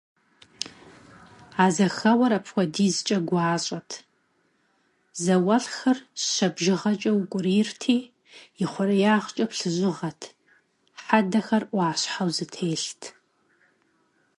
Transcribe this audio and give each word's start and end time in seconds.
А 1.63 1.65
зэхэуэр 1.75 2.31
апхуэдизкӏэ 2.37 3.17
гуащӏэт, 3.27 3.91
зауэлӏхэр 5.23 5.97
щэ 6.31 6.47
бжыгъэкӏэ 6.55 7.11
укӏурийрти, 7.19 7.97
ихъуреягъкӏэ 8.63 9.45
плъыжьыгъэт, 9.51 10.21
хьэдэхэр 11.03 11.63
ӏуащхьэу 11.69 12.29
зэтелът. 12.35 13.01